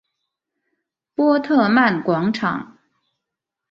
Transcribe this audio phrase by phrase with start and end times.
[1.13, 2.79] 波特曼广场。